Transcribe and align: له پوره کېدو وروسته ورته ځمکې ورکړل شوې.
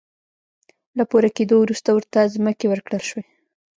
له 0.97 1.03
پوره 1.09 1.29
کېدو 1.37 1.55
وروسته 1.59 1.89
ورته 1.93 2.31
ځمکې 2.35 2.65
ورکړل 2.69 3.01
شوې. 3.09 3.23